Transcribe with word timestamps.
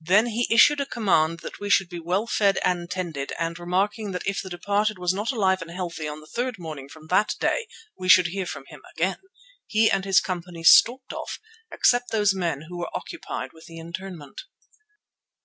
Then 0.00 0.26
he 0.26 0.52
issued 0.52 0.80
a 0.80 0.84
command 0.84 1.38
that 1.44 1.60
we 1.60 1.70
should 1.70 1.88
be 1.88 2.00
well 2.00 2.26
fed 2.26 2.58
and 2.64 2.90
tended, 2.90 3.32
and 3.38 3.56
remarking 3.56 4.10
that 4.10 4.26
if 4.26 4.42
the 4.42 4.50
departed 4.50 4.98
was 4.98 5.14
not 5.14 5.30
alive 5.30 5.62
and 5.62 5.70
healthy 5.70 6.08
on 6.08 6.18
the 6.18 6.26
third 6.26 6.58
morning 6.58 6.88
from 6.88 7.06
that 7.06 7.36
day, 7.38 7.68
we 7.96 8.08
should 8.08 8.26
hear 8.26 8.46
from 8.46 8.64
him 8.66 8.82
again, 8.96 9.18
he 9.68 9.88
and 9.88 10.04
his 10.04 10.18
company 10.18 10.64
stalked 10.64 11.12
off, 11.12 11.38
except 11.70 12.10
those 12.10 12.34
men 12.34 12.62
who 12.62 12.78
were 12.78 12.90
occupied 12.96 13.52
with 13.52 13.66
the 13.66 13.78
interment. 13.78 14.40